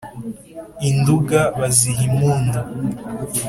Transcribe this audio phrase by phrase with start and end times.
[0.87, 2.59] I Nduga baziha impundu